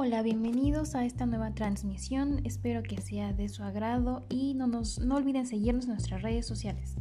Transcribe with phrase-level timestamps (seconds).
[0.00, 2.40] Hola, bienvenidos a esta nueva transmisión.
[2.44, 6.46] Espero que sea de su agrado y no, nos, no olviden seguirnos en nuestras redes
[6.46, 6.94] sociales.